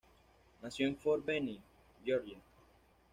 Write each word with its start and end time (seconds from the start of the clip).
Nació 0.63 0.87
en 0.87 0.97
Fort 0.97 1.23
Benning, 1.23 1.61
Georgia. 2.03 2.39